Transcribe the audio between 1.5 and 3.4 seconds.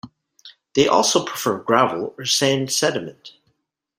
gravel or sand sediment.